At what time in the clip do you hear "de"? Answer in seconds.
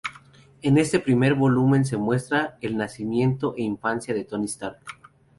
4.15-4.23